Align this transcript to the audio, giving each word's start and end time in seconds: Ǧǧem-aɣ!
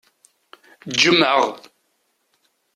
Ǧǧem-aɣ! 0.91 1.39